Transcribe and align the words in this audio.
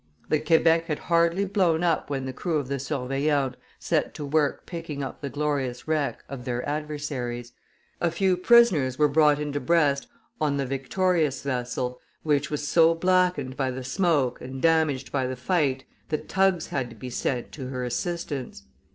The 0.29 0.39
Quebec 0.39 0.85
had 0.85 0.97
hardly 0.97 1.45
blown 1.45 1.83
up 1.83 2.09
when 2.09 2.25
the 2.25 2.33
crew 2.33 2.57
of 2.57 2.69
the 2.69 2.79
Surveillante 2.79 3.55
set 3.77 4.15
to 4.15 4.25
work 4.25 4.65
picking 4.65 5.03
up 5.03 5.21
the 5.21 5.29
glorious 5.29 5.87
wreck 5.87 6.23
of 6.27 6.43
their 6.43 6.67
adversaries; 6.67 7.53
a 8.01 8.09
few 8.09 8.35
prisoners 8.35 8.97
were 8.97 9.07
brought 9.07 9.37
into 9.37 9.59
Brest 9.59 10.07
on 10.41 10.57
the 10.57 10.65
victorious 10.65 11.43
vessel, 11.43 11.99
which 12.23 12.49
was 12.49 12.67
so 12.67 12.95
blackened 12.95 13.55
by 13.55 13.69
the 13.69 13.83
smoke 13.83 14.41
and 14.41 14.59
damaged 14.59 15.11
by 15.11 15.27
the 15.27 15.35
fight 15.35 15.83
that 16.09 16.27
tugs 16.27 16.65
had 16.69 16.89
to 16.89 16.95
be 16.95 17.11
sent 17.11 17.51
to 17.51 17.67
her 17.67 17.83
assistance. 17.85 18.63